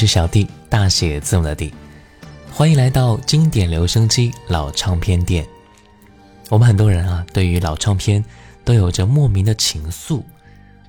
[0.00, 1.74] 是小弟，大写字母的弟，
[2.50, 5.46] 欢迎来到经典留声机老唱片店。
[6.48, 8.24] 我们很多人啊，对于老唱片
[8.64, 10.22] 都有着莫名的情愫，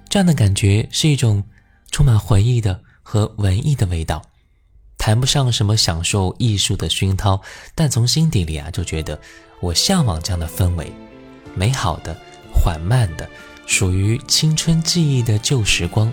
[0.07, 1.43] 这样的感觉是一种
[1.91, 4.21] 充满回忆的和文艺的味道。
[4.97, 7.41] 谈不上什么享受艺术的熏陶，
[7.75, 9.19] 但从心底里啊，就觉得
[9.59, 10.89] 我向往这样的氛围，
[11.53, 12.15] 美好的、
[12.53, 13.27] 缓慢的，
[13.65, 16.09] 属于青春记忆的旧时光。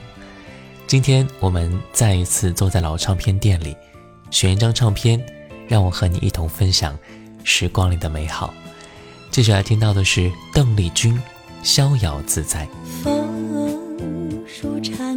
[0.89, 3.77] 今天我们再一次坐在老唱片店里，
[4.31, 5.23] 选一张唱片，
[5.69, 6.99] 让我和你一同分享
[7.45, 8.55] 时光里的美好。
[9.31, 11.15] 接下来听到的是邓丽君
[11.63, 12.67] 《逍遥自在》。
[13.03, 15.08] 风舒畅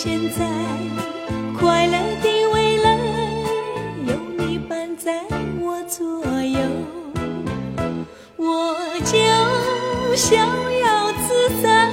[0.00, 0.46] 现在，
[1.58, 2.96] 快乐的未来，
[4.06, 5.24] 有你伴在
[5.58, 6.06] 我左
[6.40, 6.60] 右，
[8.36, 11.90] 我就逍遥自在。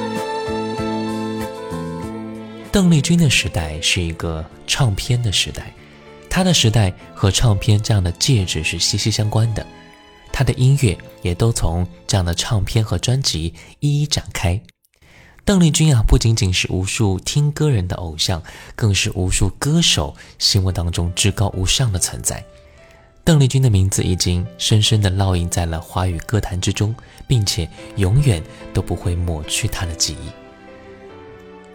[2.71, 5.73] 邓丽君的时代是一个唱片的时代，
[6.29, 9.65] 她的时代和唱片这样的介质是息息相关的，
[10.31, 14.61] 她的音乐也都从这样的唱片和专辑一一展开。
[15.45, 18.41] 邓丽君啊，不仅仅是无数听歌人的偶像，
[18.75, 22.43] 更是无数歌手心目当中至高无上的存在。
[23.23, 26.95] 邓丽君的名字已经深深地烙印在了华语歌坛之中，
[27.27, 28.41] 并且永远
[28.73, 30.31] 都不会抹去她的记忆。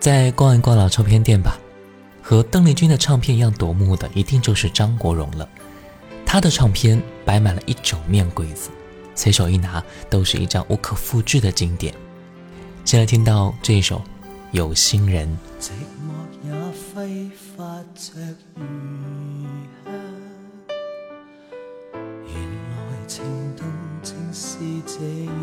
[0.01, 1.57] 再逛一逛老唱片店吧，
[2.21, 5.49] 和邓丽君的唱片一样夺目的，一定就是张国荣了。
[6.27, 8.71] 他的唱片摆满了一整面柜子，
[9.15, 11.95] 随手一拿都是一张无可复制的经典。
[12.85, 13.99] 现在听到这一首
[14.51, 15.29] 《有心人》。
[15.63, 15.71] 寂
[16.03, 16.11] 寞
[16.45, 16.53] 也
[16.93, 17.65] 挥发
[17.95, 18.15] 着
[18.57, 18.61] 余
[19.85, 19.93] 香，
[22.27, 23.23] 原来情
[23.57, 23.65] 动
[24.03, 25.35] 正是这样，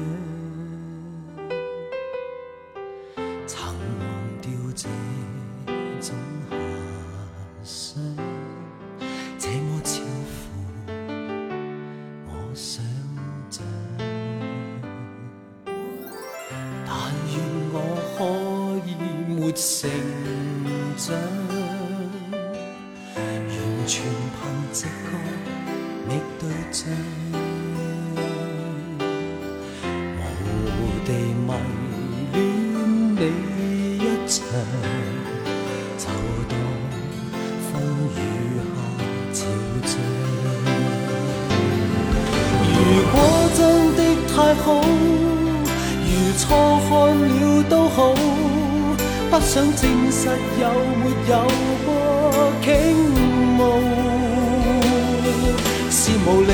[56.07, 56.51] 是無理，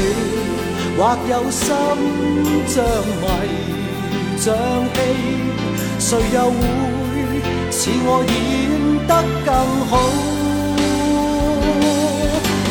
[0.98, 1.62] 或有心
[2.66, 2.84] 像
[3.22, 3.24] 迷
[4.36, 4.44] 像
[4.96, 4.98] 戲，
[6.00, 6.58] 誰又會
[7.70, 8.36] 似我演
[9.08, 9.12] 得
[9.46, 9.54] 更
[9.90, 9.92] 好？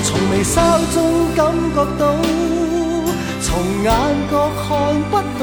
[0.02, 0.54] 從微笑
[0.92, 0.96] 中
[1.36, 1.40] 感
[1.72, 2.02] 覺到，
[3.40, 3.46] 從
[3.84, 3.86] 眼
[4.28, 4.66] 角看
[5.08, 5.40] 不到，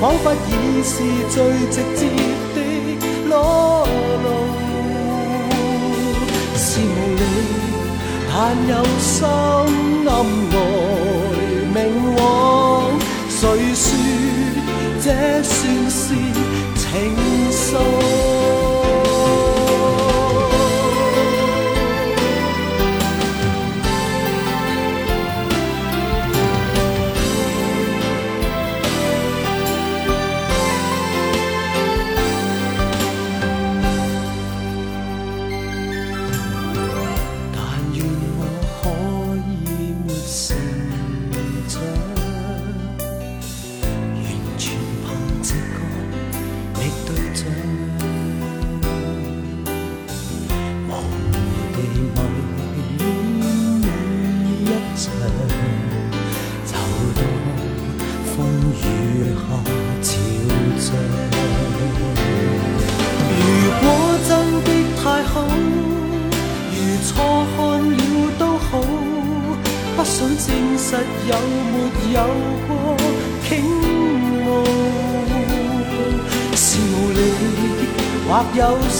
[0.00, 0.50] 彷彿已
[0.82, 0.92] 是
[1.30, 1.36] 最
[1.70, 2.00] 直接
[2.56, 2.56] 的
[3.28, 3.32] 裸
[4.24, 4.26] 露。
[8.32, 10.08] 但有心暗
[10.52, 10.56] 来
[11.74, 11.78] 明
[12.16, 12.20] 往，
[13.28, 13.40] 谁
[13.74, 13.84] 说
[15.02, 15.06] 这
[15.42, 16.14] 算是
[16.76, 16.88] 情
[17.50, 18.19] 愫？
[41.70, 42.09] time.
[71.30, 71.76] 有没
[72.12, 72.18] 有
[72.66, 72.68] 過
[73.46, 73.48] 傾
[74.42, 74.46] 慕？
[76.56, 77.18] 是無力，
[78.26, 78.60] 或有
[78.90, 78.98] 心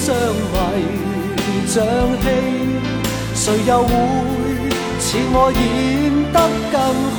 [0.00, 0.06] 像
[0.40, 0.56] 迷
[1.66, 1.74] 像
[2.22, 2.24] 戲，
[3.34, 3.92] 誰又會
[4.98, 5.62] 似我演
[6.32, 6.34] 得
[6.72, 6.74] 更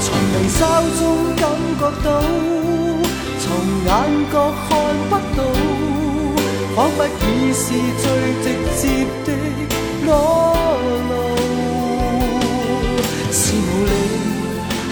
[0.00, 0.58] 從眉梢
[0.98, 1.00] 中
[1.36, 1.44] 感
[1.78, 2.08] 覺到，
[3.42, 3.44] 從
[3.84, 3.88] 眼
[4.32, 4.34] 角
[4.66, 4.68] 看
[5.10, 5.38] 不到，
[6.74, 7.64] 彷彿已是
[8.00, 8.04] 最
[8.42, 8.44] 直
[8.80, 8.82] 接
[9.26, 9.28] 的。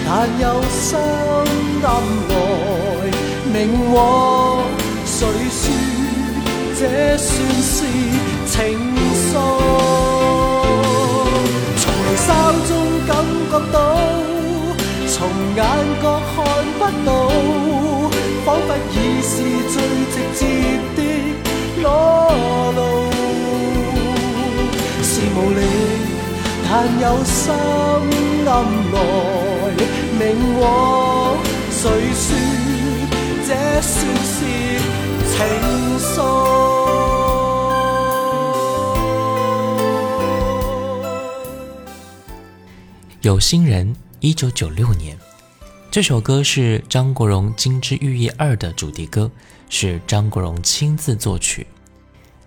[0.07, 0.09] 但
[0.39, 0.97] 有心
[1.83, 1.87] 暗
[2.29, 2.31] 来
[3.53, 3.55] 明
[3.93, 3.97] 往，
[5.05, 5.17] 谁
[5.49, 5.63] 说
[6.77, 6.81] 这
[7.17, 7.27] 算
[7.61, 7.75] 是？
[8.47, 8.61] 情
[9.33, 9.35] 愫，
[11.77, 12.27] 从眉梢
[12.67, 12.71] 中
[13.05, 13.09] 感
[13.51, 13.77] 觉到，
[15.09, 15.13] 从
[15.55, 15.59] 眼
[16.01, 16.33] 角看
[16.79, 17.07] 不到，
[18.45, 19.33] 仿佛已是
[19.73, 19.75] 最
[20.13, 20.39] 直接
[20.95, 20.97] 的
[21.81, 21.83] 裸
[22.75, 22.79] 露。
[25.03, 25.59] 是无力，
[26.63, 26.71] 但
[27.01, 27.33] 有心
[28.47, 28.49] 暗
[28.93, 28.95] 来
[30.17, 31.37] 明往，
[31.69, 32.33] 谁说
[33.45, 34.39] 这算是
[35.29, 35.35] 情
[35.99, 36.15] 愫？
[43.21, 45.17] 有心人，一九九六年，
[45.91, 49.29] 这首歌是张国荣《金枝玉叶二》的主题歌，
[49.69, 51.67] 是张国荣亲自作曲。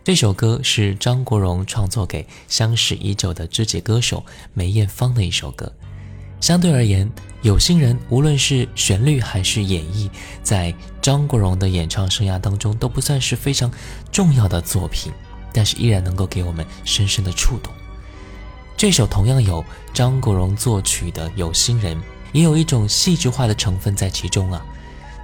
[0.03, 5.71] 这首歌是张国荣创作给相识已久的知己歌手梅艳芳的一首歌。
[6.41, 7.07] 相对而言，
[7.43, 10.09] 《有心人》无论是旋律还是演绎，
[10.43, 13.71] 在张国荣的演唱生涯当中都不算是非常
[14.13, 15.13] 重要的作品，
[15.53, 17.73] 但是依然能够给我们深深的触动。
[18.77, 21.97] 这首同样有张国荣作曲的《有心人》，
[22.33, 24.65] 也有一种戏剧化的成分在其中啊。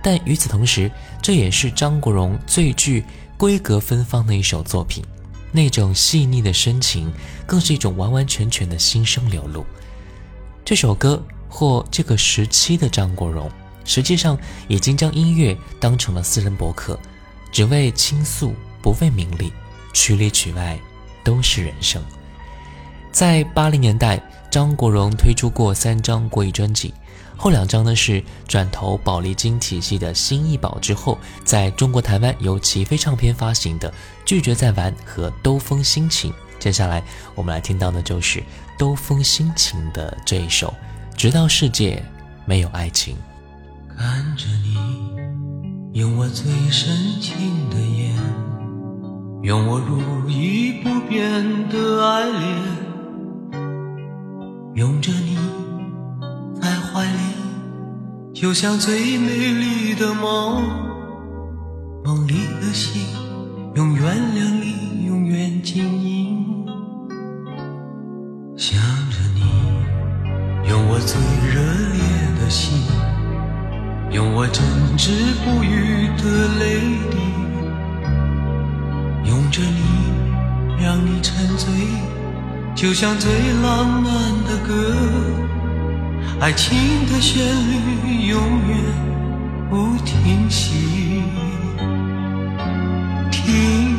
[0.02, 0.90] 但与此同时，
[1.22, 3.04] 这也是张国荣最具
[3.38, 5.04] 规格芬芳的一首作品。
[5.52, 7.12] 那种细腻的深情，
[7.46, 9.64] 更是一种完完全全的心声流露。
[10.64, 13.50] 这首歌或这个时期的张国荣，
[13.84, 16.98] 实际上已经将音乐当成了私人博客，
[17.52, 19.52] 只为倾诉，不为名利，
[19.92, 20.78] 曲里曲外
[21.22, 22.02] 都是人生。
[23.12, 24.18] 在八零年代，
[24.50, 26.94] 张国荣推出过三张国语专辑，
[27.36, 33.90] 后两张呢是转投宝丽金体系的新艺宝之后，在中国台湾由齐飞唱片发行的
[34.24, 36.32] 《拒绝再玩》和《兜风心情》。
[36.58, 37.02] 接下来
[37.34, 38.40] 我们来听到的就是
[38.78, 40.72] 《兜风心情》的这一首，
[41.16, 42.02] 《直到世界
[42.44, 43.16] 没有爱情》。
[43.96, 44.76] 看着你，
[45.98, 47.34] 用我最深情
[47.70, 48.16] 的眼，
[49.42, 52.42] 用我如一不变的爱恋。
[54.74, 55.38] 拥着你
[56.60, 60.62] 在怀里，就像最美丽的梦。
[62.04, 63.06] 梦里的心，
[63.76, 64.53] 永远亮
[71.06, 71.20] 最
[71.52, 71.60] 热
[71.92, 72.00] 烈
[72.40, 72.82] 的心，
[74.10, 74.64] 用我真
[74.96, 75.10] 挚
[75.44, 76.80] 不渝的泪
[77.10, 77.18] 滴，
[79.28, 81.68] 拥着你，让你沉醉。
[82.74, 83.30] 就像最
[83.62, 84.12] 浪漫
[84.48, 84.96] 的歌，
[86.40, 88.78] 爱情的旋律永远
[89.70, 91.22] 不停息。
[93.30, 93.96] 听，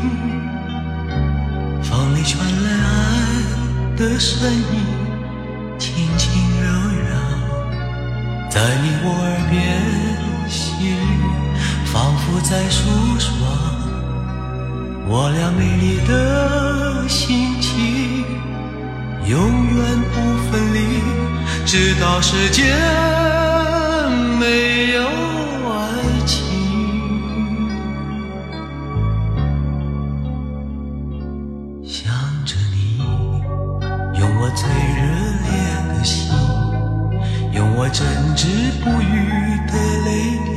[1.83, 4.94] 风里传来爱的声音，
[8.55, 9.53] 在你我耳边
[10.47, 10.95] 细语，
[11.91, 12.87] 仿佛在诉
[13.19, 13.29] 说
[15.09, 18.23] 我俩美丽的心情。
[19.27, 21.03] 永远不分离，
[21.65, 22.73] 直到世界
[38.85, 39.73] 无语的
[40.05, 40.09] 泪
[40.45, 40.53] 滴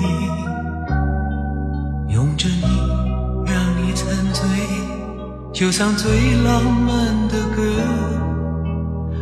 [2.13, 2.67] 拥着你
[3.47, 4.45] 让你沉醉
[5.53, 7.63] 就像最浪漫的歌。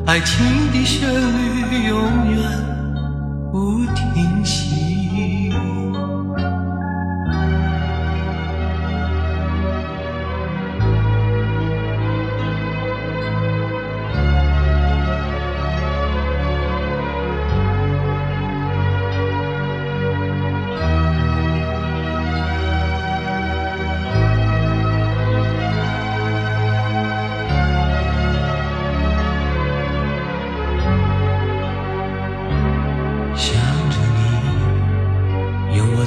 [0.07, 1.99] 爱情的旋律永
[2.33, 2.41] 远
[3.53, 4.66] 不停息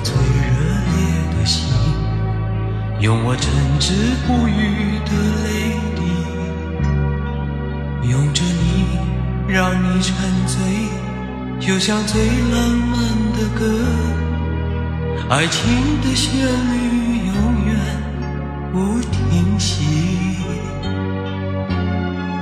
[0.03, 0.20] 最热
[0.96, 0.98] 烈
[1.38, 1.60] 的心，
[3.00, 3.94] 用我真挚
[4.25, 5.12] 不渝的
[5.44, 5.48] 泪
[5.96, 6.00] 滴，
[8.10, 8.98] 用着你，
[9.48, 10.15] 让你沉
[10.48, 10.58] 醉，
[11.60, 12.58] 就像最浪
[12.91, 12.98] 漫
[13.34, 13.62] 的歌，
[15.29, 15.58] 爱情
[16.01, 16.77] 的旋律
[17.27, 17.72] 永远
[18.72, 19.74] 不停息。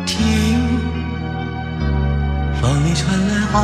[0.05, 0.15] 听。
[2.59, 3.55] 风里传来爱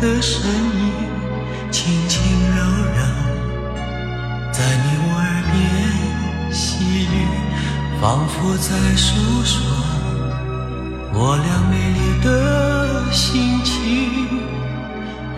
[0.00, 0.90] 的声音，
[1.70, 2.03] 轻
[8.04, 9.64] 仿佛在诉说
[11.14, 13.72] 我俩美丽的心情，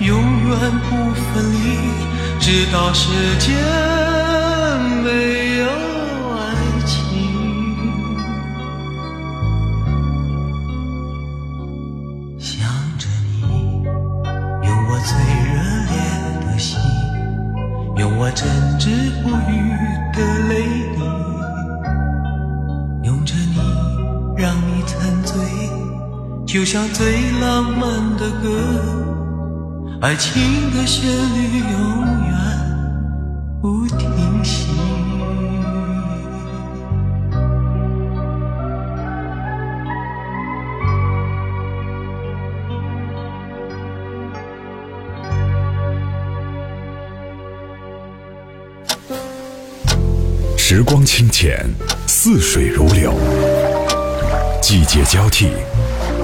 [0.01, 0.19] 永
[0.49, 0.53] 远
[0.91, 1.57] 不分离，
[2.41, 3.07] 直到世
[3.39, 3.55] 间
[5.05, 5.65] 没有
[6.35, 6.43] 爱
[6.85, 6.91] 情。
[12.37, 12.67] 想
[12.99, 13.07] 着
[13.43, 13.45] 你，
[14.65, 15.15] 用我最
[15.55, 15.55] 热
[15.93, 15.95] 烈
[16.45, 16.77] 的心，
[17.97, 18.45] 用我真
[18.81, 18.91] 挚
[19.23, 19.55] 不渝
[26.57, 28.49] 就像最浪漫的歌，
[30.01, 32.35] 爱情的旋律永远
[33.61, 34.67] 不停息。
[50.57, 51.69] 时光清浅，
[52.07, 53.13] 似水如流；
[54.63, 55.51] 季节交替，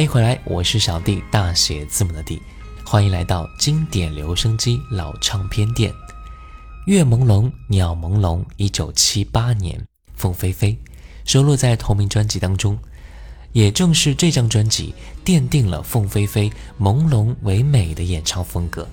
[0.00, 2.40] 欢迎回来，我是小弟，大写字母的弟。
[2.86, 5.92] 欢迎来到经典留声机老唱片店。
[6.86, 9.78] 月朦胧，鸟朦胧，一九七八年，
[10.14, 10.74] 凤飞飞
[11.26, 12.78] 收录在同名专辑当中。
[13.52, 18.88] 也正是这张专辑奠定了凤飞飞朦胧唯美的演唱风格。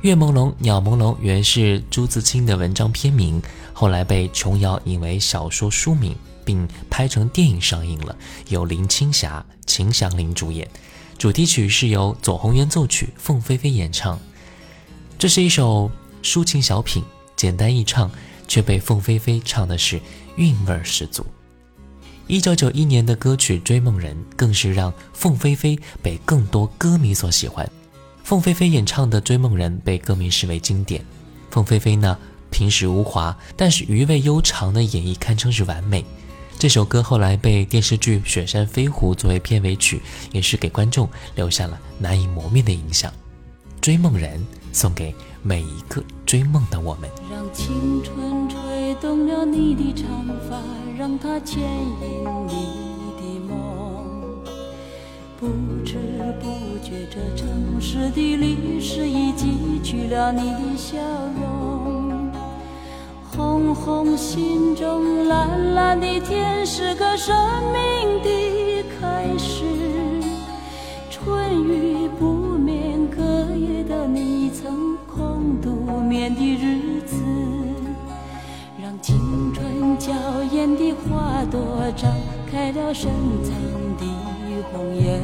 [0.00, 3.40] 月朦胧，鸟朦胧原是朱自清的文章片名，
[3.72, 8.16] 后来被琼瑶引为小说书名，并拍成电影上映了，
[8.48, 10.66] 由林青霞、秦祥林主演。
[11.18, 14.18] 主题曲是由左宏元作曲，凤飞飞演唱。
[15.18, 15.90] 这是一首
[16.22, 17.02] 抒情小品，
[17.34, 18.10] 简单易唱，
[18.46, 20.00] 却被凤飞飞唱的是
[20.36, 21.26] 韵味十足。
[22.26, 27.68] 一九九一年的歌曲《追梦人》更是让凤飞飞被更多歌迷所喜欢。
[28.24, 31.04] 凤飞飞演唱的《追梦人》被歌迷视为经典。
[31.50, 32.18] 凤飞飞呢，
[32.50, 36.04] 平时无华，但是余味悠长的演绎堪称是完美。
[36.58, 40.00] 这首歌后来被电视剧《雪山飞狐》作为片尾曲，
[40.32, 43.12] 也是给观众留下了难以磨灭的影响。
[43.80, 44.40] 《追梦人》
[44.72, 47.10] 送给每一个追梦的我们。
[47.30, 50.08] 让青春吹动了你的长
[50.48, 50.62] 发，
[50.98, 52.54] 让它牵引你
[53.20, 54.42] 的梦。
[55.38, 55.46] 不
[55.84, 55.98] 知
[56.40, 60.96] 不觉，这城市的历史已记取了你的笑
[61.38, 61.85] 容。
[63.36, 67.36] 红红心中，蓝蓝的天是个生
[67.70, 69.62] 命的开始。
[71.10, 73.22] 春雨不眠，隔
[73.54, 77.22] 夜的你曾空独眠的日子，
[78.82, 80.14] 让青春娇
[80.50, 81.60] 艳的花朵
[81.94, 82.06] 绽
[82.50, 83.10] 开了深
[83.44, 83.52] 藏
[83.98, 84.06] 的
[84.72, 85.20] 红颜。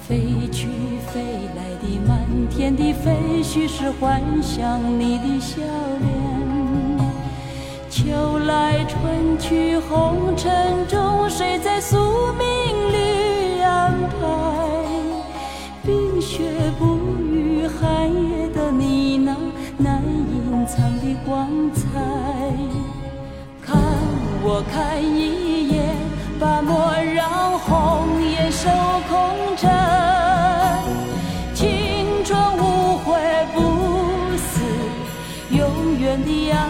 [0.00, 0.66] 飞去
[1.12, 1.22] 飞
[1.54, 2.18] 来的满
[2.50, 5.62] 天的飞絮，是幻想你的笑
[6.00, 6.39] 脸。
[8.02, 10.50] 秋来春去，红尘
[10.88, 12.46] 中，谁在宿命
[12.94, 14.26] 里安排？
[15.84, 19.36] 冰雪不语，寒夜的你那
[19.76, 21.82] 难隐藏的光彩。
[23.60, 23.76] 看
[24.42, 25.94] 我看一眼，
[26.40, 28.70] 把莫让红颜守
[29.10, 29.70] 空枕。
[31.52, 33.20] 青春无悔
[33.52, 33.58] 不
[34.38, 34.62] 死，
[35.50, 36.69] 永远的爱。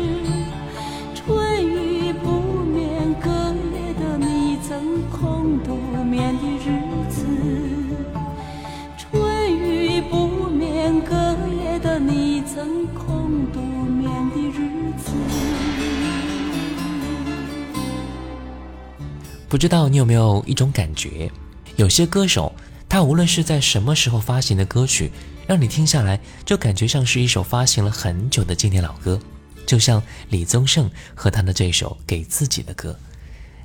[19.51, 21.29] 不知道你有没有一种感觉，
[21.75, 22.55] 有些歌手，
[22.87, 25.11] 他无论是在什么时候发行的歌曲，
[25.45, 29.19] 让你听下来就感觉像是一首发行了很久的经典老歌。
[29.65, 32.91] 就像李宗盛和他的这首《给自己的歌》，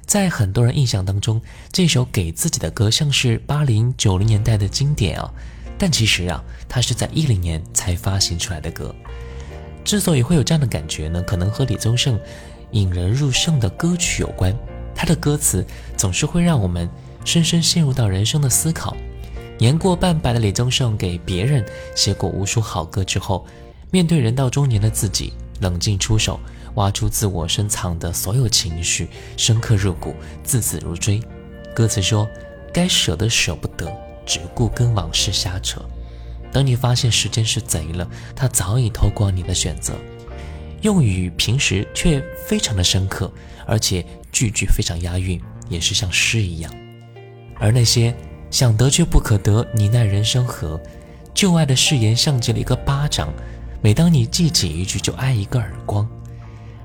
[0.05, 5.31] 在很多人印象当中，这首《给自己的歌》像是八零九零年代的经典啊。
[5.79, 8.93] 但其实啊，它是在一零年才发行出来的歌。
[9.85, 12.19] 之所以会有这样的感觉呢，可能和李宗盛
[12.73, 14.53] 引人入胜的歌曲有关。
[14.97, 15.65] 他的歌词
[15.97, 16.89] 总是会让我们
[17.25, 18.97] 深深陷入到人生的思考。
[19.59, 23.47] 年过半百的李宗盛给别人写过无数好歌之后，
[23.91, 26.41] 面对人到中年的自己，冷静出手，
[26.75, 31.21] 挖出自我深藏的所有情绪，深刻入骨，字字如锥。
[31.75, 32.29] 歌词说
[32.73, 33.91] ：“该舍的舍不得，
[34.25, 35.81] 只顾跟往事瞎扯。
[36.53, 39.95] 等你发现时间是贼了，他早已偷光你的选择。”
[40.83, 43.33] 用语平时却非常的深刻，
[43.67, 44.05] 而且
[44.37, 46.71] 句句非常押韵，也是像诗一样。
[47.59, 48.15] 而那些
[48.51, 50.79] 想得却不可得，你奈人生何？
[51.33, 53.33] 旧爱的誓言像极了一个巴掌，
[53.81, 56.07] 每当你记起一句，就挨一个耳光。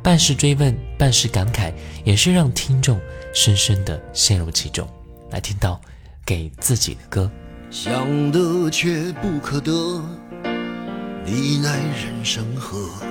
[0.02, 1.74] 半是追问，半是感慨，
[2.06, 2.98] 也是让听众
[3.34, 4.88] 深深的陷入其中，
[5.30, 5.82] 来听到
[6.26, 7.30] 给自己的歌。
[7.70, 10.02] 想得却不可得，
[11.26, 13.11] 你奈人生何？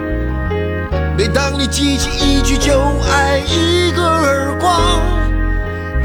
[1.21, 2.81] 每当你记起一句，就
[3.11, 4.99] 挨一个耳光，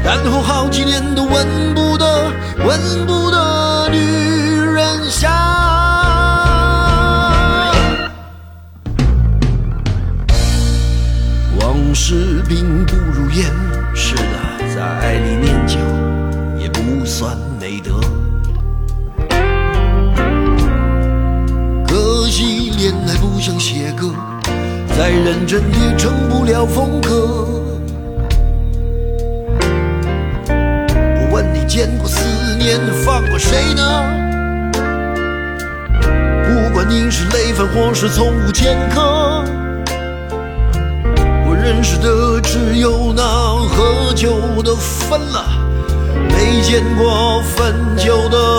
[0.03, 2.31] 然后好几年都闻不得、
[2.63, 3.66] 闻不得。
[38.67, 39.01] 片刻，
[41.47, 41.55] 我。
[41.55, 45.45] 认识的只有那喝酒的分了，
[46.29, 48.56] 没见过分酒的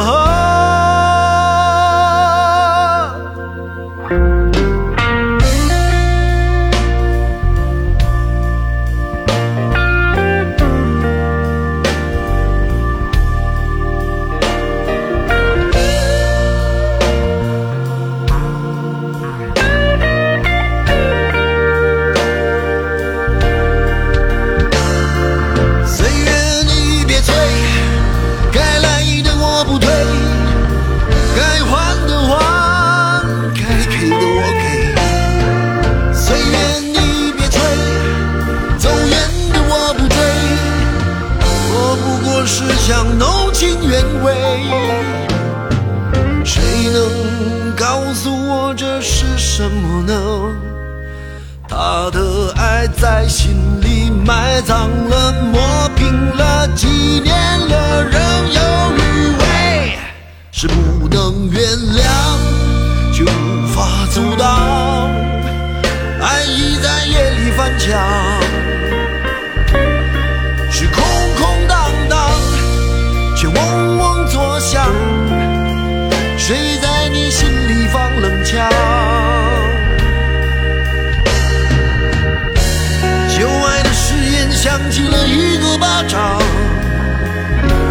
[85.81, 86.39] 巴掌，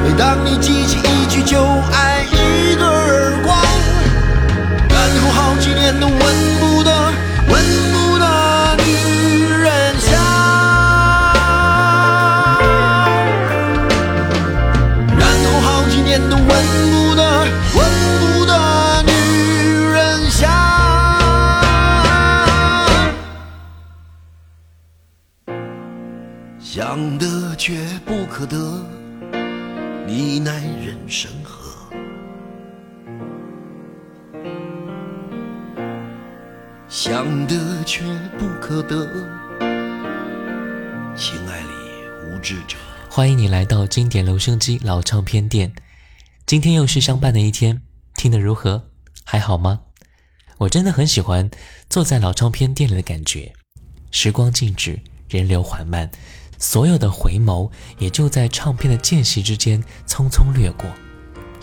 [0.04, 2.17] 每当你记起一句，就爱
[28.50, 28.82] 得
[30.08, 31.90] 你奈人生何？
[36.88, 38.04] 想得却
[38.40, 39.06] 不可得
[41.14, 41.68] 情爱里
[42.26, 42.78] 无知者。
[43.10, 45.74] 欢迎你来到经典留声机老唱片店。
[46.46, 47.82] 今天又是相伴的一天
[48.16, 48.90] 听得如何？
[49.26, 49.82] 还好吗？
[50.60, 51.52] 我真的很喜欢
[51.90, 53.52] 坐在老唱片店里的感觉
[54.10, 54.98] 时光静止
[55.30, 56.10] 人流缓慢
[56.58, 60.90] 所有的回眸也就在唱片的间隙之间匆匆掠过。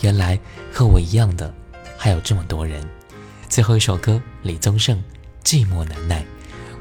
[0.01, 0.39] 原来
[0.73, 1.53] 和我一样的
[1.97, 2.87] 还有这么多人。
[3.49, 4.97] 最后一首歌，李宗盛
[5.45, 6.21] 《寂寞难耐》。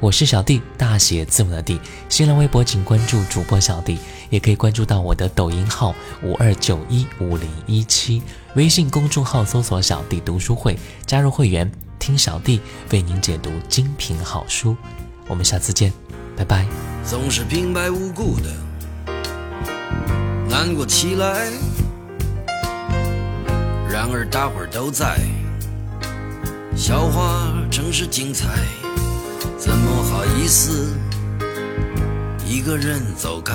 [0.00, 1.80] 我是小弟，大写字母的弟。
[2.08, 3.98] 新浪微博请关注主播小弟，
[4.28, 8.20] 也可以关注到我的抖音号五二九一五零一七，
[8.54, 14.76] 微信公众号搜索“小弟读书会”，加入会员，听小弟为您解读精品好书。
[15.26, 15.90] 我们下次见，
[16.36, 16.66] 拜拜。
[17.04, 18.50] 总是平白无故的
[20.48, 21.50] 难过起来，
[23.90, 25.18] 然而大伙儿都在，
[26.74, 28.48] 笑话正是精彩。
[29.58, 30.96] 怎么好意思
[32.46, 33.54] 一个人走开？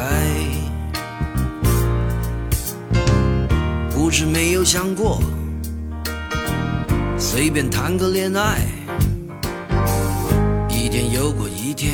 [3.92, 5.22] 不是没有想过
[7.18, 8.60] 随便谈个恋爱，
[10.70, 11.94] 一天又过一天，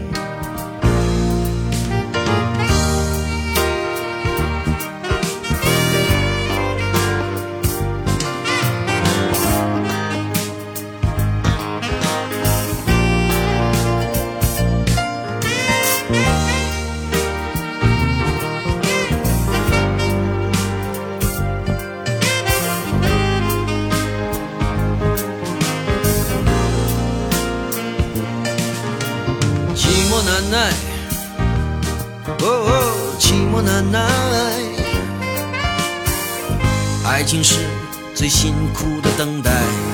[38.73, 39.51] 苦的等待，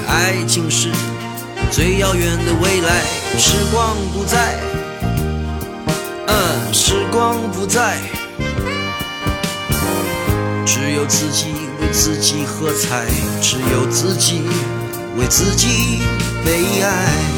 [0.08, 0.90] 爱情是
[1.72, 3.02] 最遥远的未来。
[3.38, 4.60] 时光不再，
[6.28, 7.98] 嗯，时光不再，
[10.66, 13.06] 只有自己为自己喝彩，
[13.42, 14.42] 只有自己
[15.18, 16.02] 为自己
[16.44, 17.37] 悲哀。